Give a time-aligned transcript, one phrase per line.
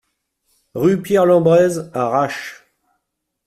[0.73, 2.65] Rue Pierre Lembrez à Râches